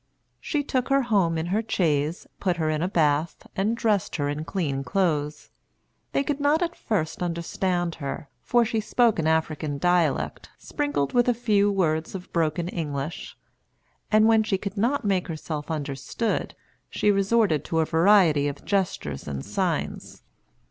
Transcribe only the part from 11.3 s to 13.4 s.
few words of broken English;